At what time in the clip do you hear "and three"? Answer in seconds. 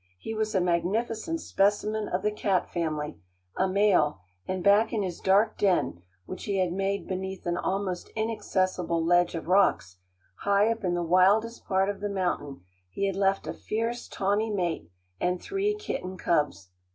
15.19-15.75